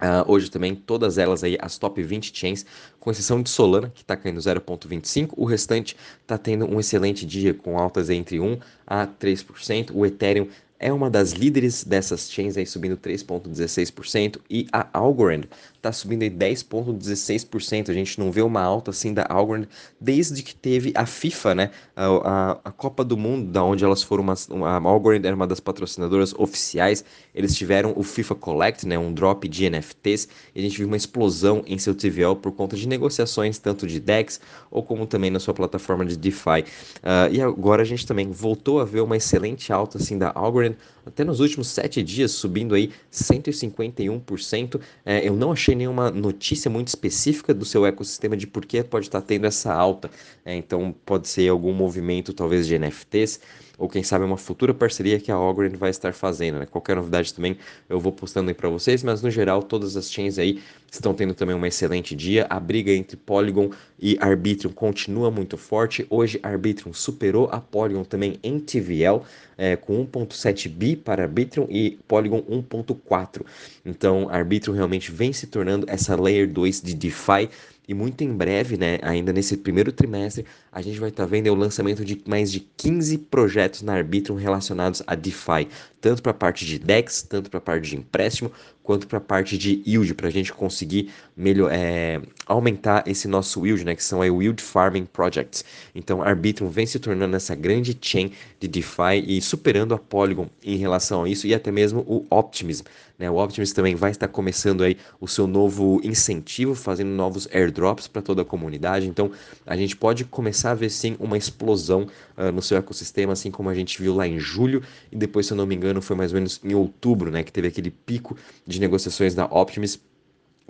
Uh, 0.00 0.24
hoje 0.32 0.50
também, 0.50 0.74
todas 0.74 1.18
elas 1.18 1.44
aí, 1.44 1.58
as 1.60 1.76
top 1.76 2.02
20 2.02 2.34
chains, 2.34 2.64
com 2.98 3.10
exceção 3.10 3.42
de 3.42 3.50
Solana, 3.50 3.92
que 3.94 4.00
está 4.00 4.16
caindo 4.16 4.40
0,25%, 4.40 5.34
o 5.36 5.44
restante 5.44 5.94
está 6.22 6.38
tendo 6.38 6.64
um 6.64 6.80
excelente 6.80 7.26
dia, 7.26 7.52
com 7.52 7.78
altas 7.78 8.08
entre 8.08 8.38
1% 8.38 8.62
a 8.86 9.06
3%. 9.06 9.90
O 9.92 10.06
Ethereum 10.06 10.48
é 10.78 10.90
uma 10.90 11.10
das 11.10 11.32
líderes 11.32 11.84
dessas 11.84 12.32
chains 12.32 12.56
aí 12.56 12.64
subindo 12.64 12.96
3.16% 12.96 14.40
e 14.48 14.66
a 14.72 14.88
Algorand 14.98 15.42
está 15.80 15.90
subindo 15.92 16.22
aí 16.22 16.30
10.16%. 16.30 17.88
A 17.88 17.94
gente 17.94 18.18
não 18.20 18.30
vê 18.30 18.42
uma 18.42 18.60
alta 18.60 18.90
assim 18.90 19.12
da 19.12 19.26
Algorand 19.28 19.66
desde 20.00 20.42
que 20.42 20.54
teve 20.54 20.92
a 20.94 21.06
FIFA, 21.06 21.54
né? 21.54 21.70
A, 21.96 22.06
a, 22.06 22.50
a 22.66 22.70
Copa 22.70 23.02
do 23.02 23.16
Mundo, 23.16 23.50
da 23.50 23.64
onde 23.64 23.84
elas 23.84 24.02
foram 24.02 24.22
uma, 24.22 24.34
a 24.68 24.76
Algorand 24.76 25.24
era 25.24 25.34
uma 25.34 25.46
das 25.46 25.58
patrocinadoras 25.58 26.34
oficiais. 26.34 27.04
Eles 27.34 27.56
tiveram 27.56 27.94
o 27.96 28.02
FIFA 28.02 28.34
Collect, 28.34 28.86
né, 28.86 28.98
um 28.98 29.12
drop 29.12 29.48
de 29.48 29.68
NFTs, 29.68 30.28
e 30.54 30.60
a 30.60 30.62
gente 30.62 30.76
viu 30.76 30.86
uma 30.86 30.96
explosão 30.96 31.62
em 31.66 31.78
seu 31.78 31.94
TVL 31.94 32.36
por 32.36 32.52
conta 32.52 32.76
de 32.76 32.86
negociações 32.86 33.58
tanto 33.58 33.86
de 33.86 33.98
DEX 33.98 34.40
ou 34.70 34.82
como 34.82 35.06
também 35.06 35.30
na 35.30 35.40
sua 35.40 35.54
plataforma 35.54 36.04
de 36.04 36.16
DeFi. 36.16 36.64
Uh, 37.02 37.32
e 37.32 37.40
agora 37.40 37.82
a 37.82 37.84
gente 37.84 38.06
também 38.06 38.30
voltou 38.30 38.80
a 38.80 38.84
ver 38.84 39.00
uma 39.00 39.16
excelente 39.16 39.72
alta 39.72 39.98
assim 39.98 40.18
da 40.18 40.32
Algorand 40.34 40.76
até 41.04 41.24
nos 41.24 41.40
últimos 41.40 41.68
sete 41.68 42.02
dias, 42.02 42.32
subindo 42.32 42.74
aí 42.74 42.90
151%. 43.12 44.80
É, 45.04 45.26
eu 45.26 45.34
não 45.34 45.52
achei 45.52 45.69
nenhuma 45.74 46.10
notícia 46.10 46.70
muito 46.70 46.88
específica 46.88 47.52
do 47.54 47.64
seu 47.64 47.86
ecossistema 47.86 48.36
de 48.36 48.46
por 48.46 48.64
que 48.64 48.82
pode 48.82 49.06
estar 49.06 49.22
tendo 49.22 49.46
essa 49.46 49.72
alta. 49.72 50.10
É, 50.44 50.54
então, 50.54 50.94
pode 51.04 51.28
ser 51.28 51.48
algum 51.48 51.72
movimento, 51.72 52.32
talvez, 52.32 52.66
de 52.66 52.78
NFTs 52.78 53.40
ou 53.80 53.88
quem 53.88 54.02
sabe 54.02 54.26
uma 54.26 54.36
futura 54.36 54.74
parceria 54.74 55.18
que 55.18 55.32
a 55.32 55.34
Algorand 55.34 55.74
vai 55.78 55.88
estar 55.88 56.12
fazendo, 56.12 56.58
né? 56.58 56.66
Qualquer 56.66 56.96
novidade 56.96 57.32
também 57.32 57.56
eu 57.88 57.98
vou 57.98 58.12
postando 58.12 58.50
aí 58.50 58.54
para 58.54 58.68
vocês, 58.68 59.02
mas 59.02 59.22
no 59.22 59.30
geral 59.30 59.62
todas 59.62 59.96
as 59.96 60.12
chains 60.12 60.38
aí 60.38 60.60
estão 60.92 61.14
tendo 61.14 61.32
também 61.32 61.56
um 61.56 61.64
excelente 61.64 62.14
dia. 62.14 62.46
A 62.50 62.60
briga 62.60 62.92
entre 62.92 63.16
Polygon 63.16 63.70
e 63.98 64.18
Arbitrum 64.20 64.70
continua 64.70 65.30
muito 65.30 65.56
forte. 65.56 66.06
Hoje 66.10 66.38
Arbitrum 66.42 66.92
superou 66.92 67.48
a 67.50 67.58
Polygon 67.58 68.04
também 68.04 68.38
em 68.42 68.60
TVL, 68.60 69.22
é, 69.56 69.76
com 69.76 70.06
1.7 70.06 70.68
bi 70.68 70.94
para 70.94 71.22
Arbitrum 71.22 71.66
e 71.70 71.98
Polygon 72.06 72.42
1.4. 72.42 73.46
Então 73.86 74.28
Arbitrum 74.28 74.74
realmente 74.74 75.10
vem 75.10 75.32
se 75.32 75.46
tornando 75.46 75.86
essa 75.88 76.20
layer 76.20 76.46
2 76.46 76.82
de 76.82 76.92
DeFi 76.92 77.48
e 77.90 77.94
muito 77.94 78.22
em 78.22 78.32
breve, 78.32 78.76
né, 78.76 79.00
ainda 79.02 79.32
nesse 79.32 79.56
primeiro 79.56 79.90
trimestre, 79.90 80.46
a 80.70 80.80
gente 80.80 81.00
vai 81.00 81.08
estar 81.08 81.24
tá 81.24 81.28
vendo 81.28 81.48
o 81.48 81.56
lançamento 81.56 82.04
de 82.04 82.22
mais 82.24 82.52
de 82.52 82.60
15 82.60 83.18
projetos 83.18 83.82
na 83.82 83.94
Arbitrum 83.94 84.36
relacionados 84.36 85.02
a 85.08 85.16
DeFi, 85.16 85.66
tanto 86.00 86.22
para 86.22 86.30
a 86.30 86.34
parte 86.34 86.64
de 86.64 86.78
DEX, 86.78 87.22
tanto 87.22 87.50
para 87.50 87.58
a 87.58 87.60
parte 87.60 87.90
de 87.90 87.96
empréstimo, 87.96 88.52
quanto 88.84 89.08
para 89.08 89.18
a 89.18 89.20
parte 89.20 89.58
de 89.58 89.82
yield, 89.84 90.14
para 90.14 90.28
a 90.28 90.30
gente 90.30 90.52
conseguir 90.52 91.10
melhor, 91.36 91.68
é, 91.72 92.22
aumentar 92.46 93.02
esse 93.08 93.26
nosso 93.26 93.66
yield, 93.66 93.84
né, 93.84 93.96
que 93.96 94.04
são 94.04 94.22
aí 94.22 94.30
Yield 94.30 94.62
Farming 94.62 95.06
Projects. 95.06 95.64
Então, 95.92 96.22
a 96.22 96.28
Arbitrum 96.28 96.68
vem 96.68 96.86
se 96.86 97.00
tornando 97.00 97.34
essa 97.34 97.56
grande 97.56 97.98
chain 98.00 98.30
de 98.60 98.68
DeFi 98.68 99.24
e 99.26 99.42
superando 99.42 99.94
a 99.94 99.98
Polygon 99.98 100.48
em 100.64 100.76
relação 100.76 101.24
a 101.24 101.28
isso 101.28 101.44
e 101.44 101.54
até 101.54 101.72
mesmo 101.72 102.04
o 102.06 102.24
Optimism. 102.30 102.84
Né? 103.20 103.30
O 103.30 103.36
Optimism 103.36 103.74
também 103.74 103.94
vai 103.94 104.10
estar 104.10 104.26
começando 104.28 104.82
aí 104.82 104.96
o 105.20 105.28
seu 105.28 105.46
novo 105.46 106.00
incentivo, 106.02 106.74
fazendo 106.74 107.10
novos 107.10 107.46
airdrops 107.52 108.08
para 108.08 108.22
toda 108.22 108.40
a 108.40 108.44
comunidade. 108.46 109.06
Então, 109.06 109.30
a 109.66 109.76
gente 109.76 109.94
pode 109.94 110.24
começar 110.24 110.70
a 110.70 110.74
ver 110.74 110.88
sim 110.88 111.16
uma 111.20 111.36
explosão 111.36 112.08
uh, 112.38 112.50
no 112.50 112.62
seu 112.62 112.78
ecossistema, 112.78 113.34
assim 113.34 113.50
como 113.50 113.68
a 113.68 113.74
gente 113.74 114.00
viu 114.00 114.14
lá 114.14 114.26
em 114.26 114.38
julho 114.38 114.82
e 115.12 115.16
depois, 115.16 115.46
se 115.46 115.52
eu 115.52 115.56
não 115.56 115.66
me 115.66 115.74
engano, 115.74 116.00
foi 116.00 116.16
mais 116.16 116.32
ou 116.32 116.36
menos 116.36 116.58
em 116.64 116.74
outubro, 116.74 117.30
né, 117.30 117.42
que 117.42 117.52
teve 117.52 117.68
aquele 117.68 117.90
pico 117.90 118.36
de 118.66 118.80
negociações 118.80 119.34
da 119.34 119.44
Optimus 119.44 120.00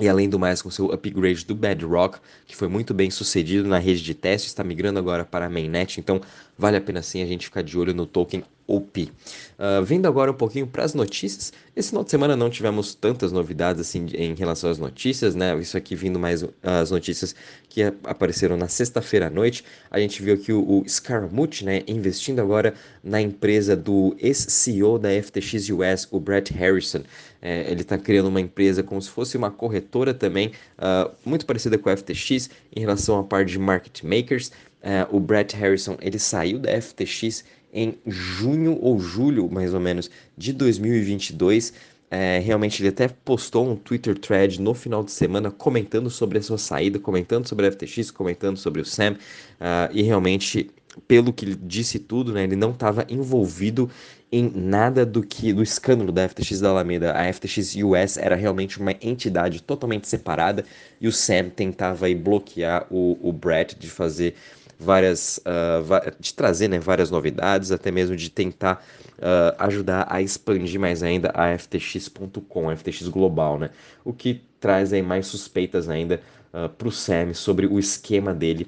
e 0.01 0.09
além 0.09 0.31
do 0.31 0.39
mais, 0.39 0.63
com 0.63 0.71
seu 0.71 0.91
upgrade 0.93 1.45
do 1.45 1.55
Bedrock, 1.55 2.19
que 2.47 2.57
foi 2.57 2.69
muito 2.69 2.95
bem 2.95 3.11
sucedido 3.11 3.69
na 3.69 3.79
rede 3.79 4.03
de 4.03 4.15
teste, 4.15 4.49
está 4.49 4.65
migrando 4.65 4.99
agora 4.99 5.27
para 5.27 5.45
a 5.45 5.51
mainnet. 5.51 6.01
Então, 6.01 6.23
vale 6.61 6.77
a 6.77 6.81
pena 6.81 7.01
sim 7.01 7.23
a 7.23 7.27
gente 7.27 7.47
ficar 7.47 7.63
de 7.63 7.79
olho 7.79 7.95
no 7.95 8.05
token 8.05 8.45
OP. 8.67 9.03
Uh, 9.03 9.11
ah, 9.59 9.81
vindo 9.81 10.07
agora 10.07 10.31
um 10.31 10.35
pouquinho 10.35 10.67
para 10.67 10.85
as 10.85 10.95
notícias, 10.95 11.53
esse 11.75 11.89
final 11.89 12.05
de 12.05 12.11
semana 12.11 12.37
não 12.37 12.49
tivemos 12.49 12.95
tantas 12.95 13.33
novidades 13.33 13.81
assim 13.81 14.07
em 14.15 14.35
relação 14.35 14.71
às 14.71 14.79
notícias, 14.79 15.35
né? 15.35 15.59
Isso 15.59 15.77
aqui 15.77 15.97
vindo 15.97 16.19
mais 16.19 16.45
as 16.63 16.91
notícias 16.91 17.35
que 17.69 17.83
apareceram 18.05 18.57
na 18.57 18.69
sexta-feira 18.69 19.27
à 19.27 19.31
noite. 19.31 19.65
A 19.91 19.99
gente 19.99 20.23
viu 20.23 20.35
aqui 20.35 20.53
o, 20.53 20.61
o 20.61 20.89
Scaramucci, 20.89 21.65
né, 21.65 21.83
investindo 21.87 22.41
agora 22.41 22.75
na 23.03 23.21
empresa 23.21 23.75
do 23.75 24.15
ex-CEO 24.19 24.99
da 24.99 25.09
FTX 25.11 25.71
US, 25.71 26.09
o 26.11 26.21
Brett 26.21 26.53
Harrison. 26.53 27.03
É, 27.43 27.71
ele 27.71 27.81
está 27.81 27.97
criando 27.97 28.29
uma 28.29 28.41
empresa 28.41 28.83
como 28.83 29.01
se 29.01 29.09
fosse 29.09 29.37
uma 29.37 29.51
corretora 29.51 30.13
também, 30.13 30.53
uh, 30.79 31.11
muito 31.25 31.47
parecida 31.47 31.79
com 31.79 31.89
a 31.89 31.97
FTX 31.97 32.51
em 32.75 32.81
relação 32.81 33.19
à 33.19 33.25
parte 33.25 33.53
de 33.53 33.59
market 33.59 34.03
makers. 34.03 34.53
Uh, 34.83 35.17
o 35.17 35.21
Brett 35.21 35.55
Harrison 35.57 35.97
ele 36.01 36.19
saiu 36.19 36.59
da 36.59 36.81
FTX 36.81 37.45
em 37.73 37.99
junho 38.07 38.79
ou 38.81 38.99
julho, 38.99 39.51
mais 39.51 39.75
ou 39.75 39.81
menos, 39.81 40.11
de 40.37 40.53
2022. 40.53 41.73
É, 42.13 42.41
realmente 42.41 42.83
ele 42.83 42.89
até 42.89 43.07
postou 43.07 43.71
um 43.71 43.77
Twitter 43.77 44.19
thread 44.19 44.61
no 44.61 44.75
final 44.75 45.05
de 45.05 45.13
semana 45.13 45.49
comentando 45.49 46.11
sobre 46.11 46.39
a 46.39 46.43
sua 46.43 46.59
saída, 46.59 46.99
comentando 46.99 47.47
sobre 47.47 47.69
a 47.69 47.71
FTX, 47.73 48.11
comentando 48.11 48.57
sobre 48.57 48.81
o 48.81 48.85
Sam, 48.85 49.13
uh, 49.13 49.93
e 49.93 50.03
realmente, 50.03 50.71
pelo 51.07 51.33
que 51.33 51.45
ele 51.45 51.55
disse 51.55 52.01
tudo, 52.01 52.33
né, 52.33 52.43
ele 52.43 52.57
não 52.57 52.73
estava 52.73 53.07
envolvido 53.09 53.89
em 54.33 54.51
nada 54.53 55.07
do 55.07 55.23
que 55.23 55.53
do 55.53 55.63
escândalo 55.63 56.11
da 56.11 56.29
FTX 56.29 56.61
da 56.61 56.71
Alameda. 56.71 57.13
A 57.13 57.33
FTX 57.33 57.77
US 57.77 58.17
era 58.17 58.35
realmente 58.35 58.81
uma 58.81 58.93
entidade 59.01 59.63
totalmente 59.63 60.09
separada 60.09 60.65
e 61.01 61.07
o 61.07 61.13
Sam 61.13 61.49
tentava 61.49 62.07
aí, 62.07 62.15
bloquear 62.15 62.87
o, 62.91 63.19
o 63.21 63.33
Brett 63.33 63.77
de 63.77 63.89
fazer 63.89 64.35
várias 64.81 65.39
uh, 65.39 66.13
de 66.19 66.33
trazer 66.33 66.69
né, 66.69 66.79
várias 66.79 67.11
novidades, 67.11 67.71
até 67.71 67.91
mesmo 67.91 68.17
de 68.17 68.31
tentar 68.31 68.83
uh, 69.19 69.55
ajudar 69.59 70.07
a 70.09 70.23
expandir 70.23 70.81
mais 70.81 71.03
ainda 71.03 71.31
a 71.35 71.57
FTX.com, 71.57 72.71
a 72.71 72.77
FTX 72.77 73.07
Global, 73.09 73.59
né? 73.59 73.71
O 74.03 74.13
que 74.13 74.43
traz 74.59 74.93
aí 74.93 75.03
mais 75.03 75.27
suspeitas 75.27 75.89
ainda 75.89 76.21
uh, 76.55 76.69
para 76.71 76.89
o 76.89 76.91
Sam 76.93 77.35
sobre 77.35 77.67
o 77.67 77.79
esquema 77.79 78.33
dele 78.33 78.67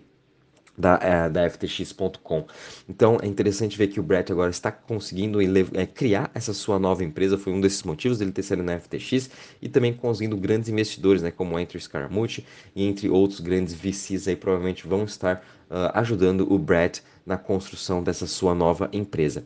da, 0.77 0.99
é, 1.03 1.29
da 1.29 1.49
FTX.com. 1.49 2.47
Então 2.89 3.19
é 3.23 3.27
interessante 3.27 3.77
ver 3.77 3.89
que 3.89 4.01
o 4.01 4.03
Brett 4.03 4.33
agora 4.33 4.51
está 4.51 4.73
conseguindo 4.73 5.39
é, 5.41 5.87
criar 5.87 6.31
essa 6.35 6.53
sua 6.53 6.79
nova 6.79 7.05
empresa, 7.05 7.39
foi 7.39 7.53
um 7.53 7.61
desses 7.61 7.83
motivos 7.83 8.19
dele 8.19 8.33
ter 8.33 8.43
saído 8.43 8.63
na 8.63 8.79
FTX 8.79 9.31
e 9.61 9.69
também 9.69 9.93
conseguindo 9.93 10.37
grandes 10.37 10.69
investidores, 10.69 11.23
né, 11.23 11.31
como 11.31 11.57
Andrew 11.57 11.81
Scaramucci 11.81 12.45
e 12.75 12.85
entre 12.85 13.09
outros 13.09 13.41
grandes 13.41 13.75
VCs 13.75 14.29
aí 14.29 14.37
provavelmente 14.37 14.87
vão 14.87 15.05
estar 15.05 15.45
uh, 15.71 15.91
ajudando 15.95 16.51
o 16.53 16.59
Brett 16.59 17.03
na 17.25 17.37
construção 17.37 18.03
dessa 18.03 18.27
sua 18.27 18.55
nova 18.55 18.89
empresa. 18.93 19.45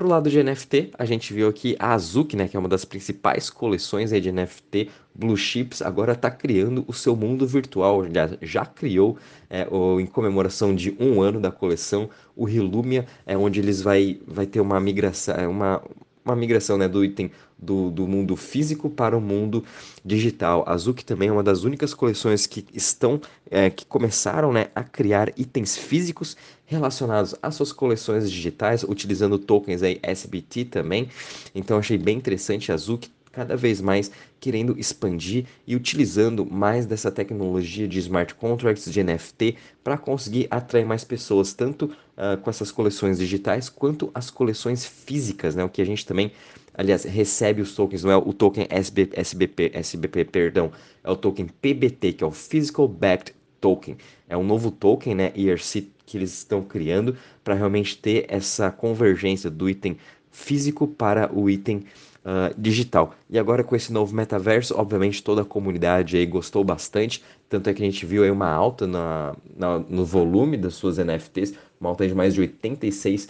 Pro 0.00 0.08
lado 0.08 0.30
de 0.30 0.42
NFT, 0.42 0.92
a 0.98 1.04
gente 1.04 1.34
viu 1.34 1.46
aqui 1.46 1.76
a 1.78 1.92
Azuki, 1.92 2.34
né, 2.34 2.48
que 2.48 2.56
é 2.56 2.58
uma 2.58 2.70
das 2.70 2.86
principais 2.86 3.50
coleções 3.50 4.10
de 4.10 4.32
NFT, 4.32 4.88
Blue 5.14 5.36
Chips, 5.36 5.82
agora 5.82 6.12
está 6.14 6.30
criando 6.30 6.86
o 6.88 6.92
seu 6.94 7.14
mundo 7.14 7.46
virtual, 7.46 8.06
já, 8.10 8.30
já 8.40 8.64
criou 8.64 9.18
é, 9.50 9.68
o, 9.70 10.00
em 10.00 10.06
comemoração 10.06 10.74
de 10.74 10.96
um 10.98 11.20
ano 11.20 11.38
da 11.38 11.52
coleção, 11.52 12.08
o 12.34 12.46
Rilumia, 12.46 13.04
é 13.26 13.36
onde 13.36 13.60
eles 13.60 13.82
vai, 13.82 14.18
vai 14.26 14.46
ter 14.46 14.62
uma 14.62 14.80
migração, 14.80 15.34
é, 15.34 15.46
uma, 15.46 15.82
uma 16.24 16.36
migração 16.36 16.76
né, 16.76 16.88
do 16.88 17.04
item 17.04 17.30
do, 17.58 17.90
do 17.90 18.06
mundo 18.06 18.36
físico 18.36 18.88
para 18.88 19.16
o 19.16 19.20
mundo 19.20 19.64
digital. 20.04 20.64
A 20.66 20.76
Zuki 20.76 21.04
também 21.04 21.28
é 21.28 21.32
uma 21.32 21.42
das 21.42 21.64
únicas 21.64 21.92
coleções 21.92 22.46
que 22.46 22.64
estão, 22.72 23.20
é, 23.50 23.70
que 23.70 23.84
começaram 23.84 24.52
né, 24.52 24.68
a 24.74 24.82
criar 24.82 25.30
itens 25.36 25.76
físicos 25.76 26.36
relacionados 26.64 27.34
às 27.42 27.54
suas 27.54 27.72
coleções 27.72 28.30
digitais, 28.30 28.82
utilizando 28.82 29.38
tokens 29.38 29.82
aí 29.82 29.98
SBT 30.02 30.66
também. 30.66 31.08
Então 31.54 31.78
achei 31.78 31.98
bem 31.98 32.16
interessante 32.16 32.72
a 32.72 32.76
Zuki 32.76 33.10
cada 33.32 33.56
vez 33.56 33.80
mais 33.80 34.10
querendo 34.40 34.78
expandir 34.78 35.46
e 35.66 35.76
utilizando 35.76 36.44
mais 36.44 36.86
dessa 36.86 37.10
tecnologia 37.10 37.86
de 37.86 37.98
smart 37.98 38.34
contracts, 38.34 38.90
de 38.90 39.02
NFT, 39.02 39.56
para 39.84 39.96
conseguir 39.96 40.48
atrair 40.50 40.84
mais 40.84 41.04
pessoas, 41.04 41.52
tanto 41.52 41.84
uh, 41.84 42.36
com 42.40 42.50
essas 42.50 42.72
coleções 42.72 43.18
digitais 43.18 43.68
quanto 43.68 44.10
as 44.14 44.30
coleções 44.30 44.84
físicas, 44.84 45.54
né? 45.54 45.62
O 45.62 45.68
que 45.68 45.82
a 45.82 45.86
gente 45.86 46.06
também, 46.06 46.32
aliás, 46.74 47.04
recebe 47.04 47.60
os 47.62 47.74
tokens, 47.74 48.02
não 48.02 48.10
é 48.10 48.16
o 48.16 48.32
token 48.32 48.66
SB, 48.70 49.10
SBP, 49.12 49.70
SBP, 49.74 50.24
perdão, 50.24 50.72
é 51.04 51.10
o 51.10 51.16
token 51.16 51.46
PBT, 51.60 52.14
que 52.14 52.24
é 52.24 52.26
o 52.26 52.30
Physical 52.30 52.88
Backed 52.88 53.34
Token. 53.60 53.96
É 54.28 54.36
um 54.36 54.44
novo 54.44 54.70
token, 54.70 55.14
né, 55.14 55.32
ERC, 55.36 55.88
que 56.06 56.16
eles 56.16 56.32
estão 56.32 56.62
criando 56.62 57.16
para 57.44 57.54
realmente 57.54 57.96
ter 57.96 58.24
essa 58.28 58.70
convergência 58.70 59.50
do 59.50 59.68
item 59.68 59.96
físico 60.30 60.86
para 60.86 61.32
o 61.32 61.50
item 61.50 61.84
uh, 62.24 62.54
digital. 62.58 63.14
E 63.28 63.38
agora 63.38 63.64
com 63.64 63.74
esse 63.74 63.92
novo 63.92 64.14
metaverso, 64.14 64.74
obviamente 64.76 65.22
toda 65.22 65.42
a 65.42 65.44
comunidade 65.44 66.16
aí 66.16 66.26
gostou 66.26 66.64
bastante, 66.64 67.22
tanto 67.48 67.68
é 67.68 67.74
que 67.74 67.82
a 67.82 67.84
gente 67.84 68.04
viu 68.06 68.22
aí 68.22 68.30
uma 68.30 68.50
alta 68.50 68.86
na, 68.86 69.34
na 69.56 69.78
no 69.78 70.04
volume 70.04 70.56
das 70.56 70.74
suas 70.74 70.98
NFTs, 70.98 71.54
uma 71.80 71.90
alta 71.90 72.06
de 72.06 72.14
mais 72.14 72.34
de 72.34 72.42
86%. 72.42 73.28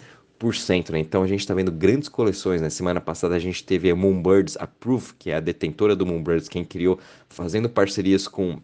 Né? 0.91 0.99
Então 0.99 1.23
a 1.23 1.27
gente 1.27 1.41
está 1.41 1.53
vendo 1.53 1.71
grandes 1.71 2.09
coleções. 2.09 2.61
Né? 2.61 2.69
Semana 2.69 2.99
passada 2.99 3.35
a 3.35 3.39
gente 3.39 3.63
teve 3.63 3.89
a 3.89 3.95
Moonbirds 3.95 4.57
Approve, 4.57 5.13
que 5.17 5.29
é 5.29 5.35
a 5.35 5.39
detentora 5.39 5.95
do 5.95 6.05
Moonbirds, 6.05 6.49
quem 6.49 6.63
criou, 6.63 6.99
fazendo 7.29 7.69
parcerias 7.69 8.27
com 8.27 8.59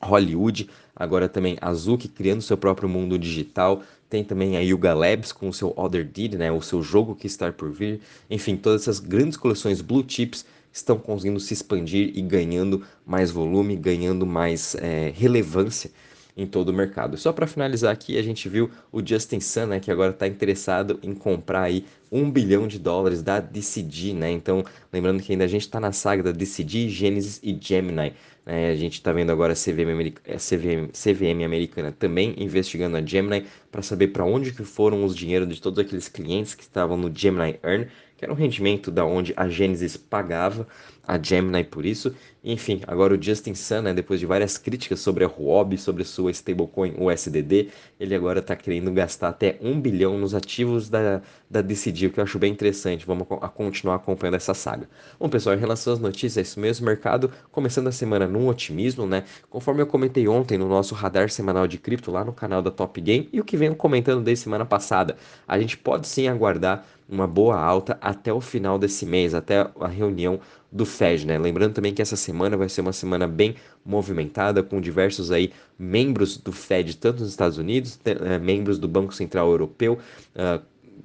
Hollywood, 0.00 0.68
agora 0.94 1.28
também 1.28 1.56
Azuki 1.60 2.08
criando 2.08 2.42
seu 2.42 2.56
próprio 2.56 2.88
mundo 2.88 3.18
digital, 3.18 3.82
tem 4.08 4.24
também 4.24 4.56
a 4.56 4.60
Yuga 4.60 4.94
Labs 4.94 5.32
com 5.32 5.48
o 5.48 5.52
seu 5.52 5.72
Other 5.76 6.04
Deed, 6.04 6.34
né, 6.34 6.50
o 6.50 6.62
seu 6.62 6.82
jogo 6.82 7.14
que 7.14 7.26
está 7.26 7.52
por 7.52 7.70
vir. 7.70 8.00
Enfim, 8.30 8.56
todas 8.56 8.82
essas 8.82 9.00
grandes 9.00 9.36
coleções 9.36 9.80
blue 9.80 10.04
chips 10.06 10.46
estão 10.72 10.98
conseguindo 10.98 11.40
se 11.40 11.52
expandir 11.52 12.12
e 12.14 12.22
ganhando 12.22 12.84
mais 13.04 13.30
volume, 13.30 13.76
ganhando 13.76 14.24
mais 14.24 14.74
é, 14.76 15.12
relevância 15.14 15.90
em 16.38 16.46
todo 16.46 16.68
o 16.68 16.72
mercado. 16.72 17.18
Só 17.18 17.32
para 17.32 17.48
finalizar 17.48 17.92
aqui, 17.92 18.16
a 18.16 18.22
gente 18.22 18.48
viu 18.48 18.70
o 18.92 19.04
Justin 19.04 19.40
Sun, 19.40 19.66
né, 19.66 19.80
que 19.80 19.90
agora 19.90 20.12
está 20.12 20.26
interessado 20.26 21.00
em 21.02 21.12
comprar 21.12 21.62
aí 21.62 21.84
um 22.10 22.30
bilhão 22.30 22.66
de 22.66 22.78
dólares 22.78 23.22
da 23.22 23.40
DCG, 23.40 24.14
né? 24.14 24.30
Então, 24.30 24.64
lembrando 24.92 25.22
que 25.22 25.32
ainda 25.32 25.44
a 25.44 25.48
gente 25.48 25.62
está 25.62 25.78
na 25.78 25.92
saga 25.92 26.22
da 26.22 26.32
DCG, 26.32 26.88
Genesis 26.88 27.40
e 27.42 27.58
Gemini. 27.60 28.14
Né? 28.46 28.70
A 28.70 28.74
gente 28.76 28.94
está 28.94 29.12
vendo 29.12 29.30
agora 29.30 29.52
a 29.52 29.56
CVM, 29.56 29.90
America, 29.92 30.22
CVM, 30.36 30.90
CVM 30.92 31.44
americana 31.44 31.92
também 31.92 32.34
investigando 32.38 32.96
a 32.96 33.04
Gemini 33.04 33.44
para 33.70 33.82
saber 33.82 34.08
para 34.08 34.24
onde 34.24 34.52
que 34.52 34.64
foram 34.64 35.04
os 35.04 35.14
dinheiros 35.14 35.48
de 35.54 35.60
todos 35.60 35.78
aqueles 35.78 36.08
clientes 36.08 36.54
que 36.54 36.62
estavam 36.62 36.96
no 36.96 37.14
Gemini 37.14 37.58
Earn 37.62 37.88
que 38.18 38.24
era 38.24 38.32
um 38.32 38.36
rendimento 38.36 38.90
da 38.90 39.06
onde 39.06 39.32
a 39.36 39.48
Genesis 39.48 39.96
pagava 39.96 40.66
a 41.08 41.18
Gemini 41.18 41.64
por 41.64 41.86
isso. 41.86 42.14
Enfim, 42.44 42.82
agora 42.86 43.14
o 43.14 43.22
Justin 43.22 43.54
Sun, 43.54 43.82
né, 43.82 43.94
depois 43.94 44.20
de 44.20 44.26
várias 44.26 44.58
críticas 44.58 45.00
sobre 45.00 45.24
a 45.24 45.28
Huobi, 45.28 45.78
sobre 45.78 46.04
sua 46.04 46.30
stablecoin 46.30 46.94
USDD, 46.98 47.70
ele 47.98 48.14
agora 48.14 48.40
está 48.40 48.54
querendo 48.54 48.90
gastar 48.92 49.28
até 49.28 49.56
um 49.60 49.80
bilhão 49.80 50.18
nos 50.18 50.34
ativos 50.34 50.88
da, 50.88 51.22
da 51.48 51.62
Decidir, 51.62 52.10
que 52.10 52.20
eu 52.20 52.24
acho 52.24 52.38
bem 52.38 52.52
interessante. 52.52 53.06
Vamos 53.06 53.26
a 53.40 53.48
continuar 53.48 53.96
acompanhando 53.96 54.34
essa 54.34 54.52
saga. 54.52 54.88
Bom, 55.18 55.28
pessoal, 55.28 55.56
em 55.56 55.58
relação 55.58 55.92
às 55.92 55.98
notícias, 55.98 56.36
é 56.36 56.42
isso 56.42 56.60
mesmo, 56.60 56.84
mercado 56.84 57.30
começando 57.50 57.86
a 57.86 57.92
semana 57.92 58.26
num 58.26 58.48
otimismo, 58.48 59.06
né? 59.06 59.24
Conforme 59.48 59.80
eu 59.80 59.86
comentei 59.86 60.28
ontem 60.28 60.58
no 60.58 60.68
nosso 60.68 60.94
radar 60.94 61.30
semanal 61.30 61.66
de 61.66 61.78
cripto 61.78 62.10
lá 62.10 62.24
no 62.24 62.32
canal 62.32 62.60
da 62.60 62.70
Top 62.70 63.00
Game 63.00 63.28
e 63.32 63.40
o 63.40 63.44
que 63.44 63.56
venho 63.56 63.74
comentando 63.74 64.22
desde 64.22 64.44
semana 64.44 64.64
passada, 64.64 65.16
a 65.46 65.58
gente 65.58 65.78
pode 65.78 66.06
sim 66.06 66.28
aguardar 66.28 66.84
uma 67.08 67.26
boa 67.26 67.56
alta 67.58 67.96
até 68.00 68.32
o 68.32 68.40
final 68.40 68.78
desse 68.78 69.06
mês, 69.06 69.34
até 69.34 69.68
a 69.80 69.88
reunião 69.88 70.38
do 70.70 70.84
Fed, 70.84 71.26
né? 71.26 71.38
Lembrando 71.38 71.72
também 71.72 71.94
que 71.94 72.02
essa 72.02 72.16
semana 72.16 72.56
vai 72.56 72.68
ser 72.68 72.82
uma 72.82 72.92
semana 72.92 73.26
bem 73.26 73.54
movimentada, 73.84 74.62
com 74.62 74.80
diversos 74.80 75.30
aí 75.30 75.52
membros 75.78 76.36
do 76.36 76.52
Fed, 76.52 76.96
tanto 76.98 77.20
nos 77.20 77.30
Estados 77.30 77.56
Unidos, 77.56 77.98
é, 78.04 78.38
membros 78.38 78.78
do 78.78 78.86
Banco 78.86 79.14
Central 79.14 79.50
Europeu, 79.50 79.98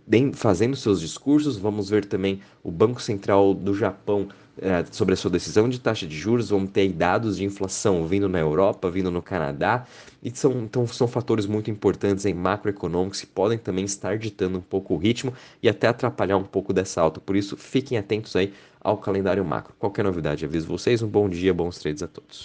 bem, 0.06 0.34
fazendo 0.34 0.76
seus 0.76 1.00
discursos. 1.00 1.58
Vamos 1.58 1.90
ver 1.90 2.06
também 2.06 2.42
o 2.62 2.72
Banco 2.72 3.02
Central 3.02 3.54
do 3.54 3.74
Japão 3.74 4.28
é, 4.62 4.86
sobre 4.92 5.14
a 5.14 5.18
sua 5.18 5.32
decisão 5.32 5.68
de 5.68 5.80
taxa 5.80 6.06
de 6.06 6.16
juros, 6.16 6.50
vamos 6.50 6.72
ter 6.72 6.88
dados 6.90 7.38
de 7.38 7.44
inflação 7.44 8.06
vindo 8.08 8.30
na 8.30 8.40
Europa, 8.40 8.90
vindo 8.90 9.10
no 9.10 9.22
Canadá, 9.22 9.86
e 10.22 10.32
são, 10.36 10.52
então, 10.64 10.86
são 10.88 11.08
fatores 11.08 11.46
muito 11.46 11.72
importantes 11.72 12.26
em 12.26 12.34
macroeconômicos 12.34 13.22
que 13.22 13.28
podem 13.28 13.58
também 13.58 13.86
estar 13.86 14.18
ditando 14.18 14.60
um 14.60 14.62
pouco 14.62 14.94
o 14.94 14.98
ritmo 14.98 15.34
e 15.62 15.68
até 15.68 15.88
atrapalhar 15.88 16.38
um 16.38 16.44
pouco 16.44 16.72
dessa 16.74 17.02
alta. 17.02 17.20
Por 17.20 17.36
isso, 17.36 17.58
fiquem 17.58 17.98
atentos 17.98 18.36
aí 18.36 18.54
ao 18.80 18.98
calendário 18.98 19.44
macro. 19.44 19.74
Qualquer 19.80 20.04
novidade, 20.04 20.46
aviso 20.46 20.68
vocês. 20.68 21.02
Um 21.02 21.08
bom 21.08 21.28
dia, 21.30 21.54
bons 21.54 21.80
trades 21.80 22.04
a 22.04 22.08
todos. 22.08 22.42